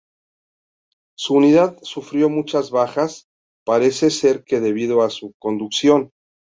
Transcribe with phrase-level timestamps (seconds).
[1.15, 3.29] Su unidad sufrió muchas bajas,
[3.63, 6.09] parece ser que debido a su conducción.